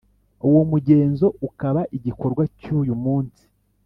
uwo 0.47 0.61
mugenzo 0.71 1.25
ukaba 1.47 1.81
ugikorwa 1.95 2.43
n’uyu 2.63 2.95
munsi 3.03 3.43